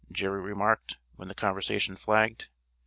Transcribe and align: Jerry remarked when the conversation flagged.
Jerry 0.11 0.41
remarked 0.41 0.97
when 1.15 1.27
the 1.27 1.35
conversation 1.35 1.95
flagged. 1.95 2.47